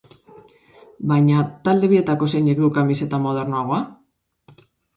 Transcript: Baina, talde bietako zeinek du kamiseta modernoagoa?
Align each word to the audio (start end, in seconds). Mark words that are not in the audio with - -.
Baina, 1.11 1.43
talde 1.67 1.91
bietako 1.93 2.31
zeinek 2.35 2.63
du 2.65 2.73
kamiseta 2.81 3.23
modernoagoa? 3.29 3.81